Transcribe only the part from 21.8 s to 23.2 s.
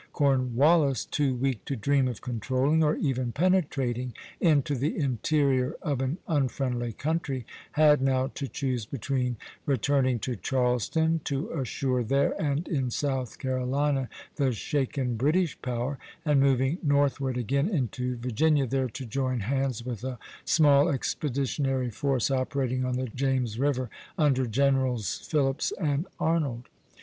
force operating on the